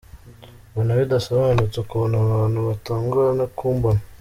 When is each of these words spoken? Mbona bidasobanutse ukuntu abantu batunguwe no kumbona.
Mbona 0.71 0.91
bidasobanutse 0.99 1.75
ukuntu 1.83 2.15
abantu 2.25 2.59
batunguwe 2.67 3.29
no 3.39 3.45
kumbona. 3.57 4.01